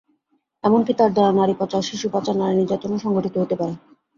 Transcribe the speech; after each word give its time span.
এমনকি 0.63 0.91
তার 0.93 1.11
দ্বারা 1.13 1.31
নারী 1.31 1.53
পাচার, 1.53 1.81
শিশুপাচার, 1.81 2.35
নারী 2.37 2.53
নির্যাতন 2.55 2.91
সংঘটিত 2.97 3.35
হতে 3.37 3.55
পারে। 3.59 3.73